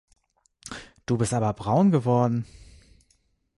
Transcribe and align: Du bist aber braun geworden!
Du 1.05 1.15
bist 1.15 1.31
aber 1.31 1.53
braun 1.53 1.91
geworden! 1.91 2.47